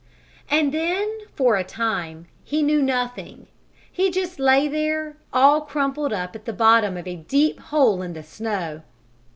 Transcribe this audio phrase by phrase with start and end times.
[0.49, 3.45] And then for a time he knew nothing.
[3.91, 8.13] He just lay there, all crumpled up at the bottom of a deep hole in
[8.13, 8.81] the snow.